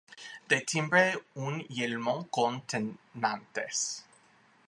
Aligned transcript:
De 0.53 0.57
timbre 0.71 1.01
un 1.49 1.59
yelmo 1.79 2.15
con 2.37 2.59
tenantes. 2.73 3.87